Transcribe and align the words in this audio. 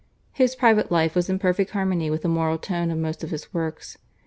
His 0.31 0.55
private 0.55 0.91
life 0.91 1.13
was 1.13 1.29
in 1.29 1.37
perfect 1.37 1.69
harmony 1.69 2.09
with 2.09 2.23
the 2.23 2.27
moral 2.27 2.57
tone 2.57 2.89
of 2.89 2.97
most 2.97 3.23
of 3.23 3.29
his 3.29 3.53
works. 3.53 3.99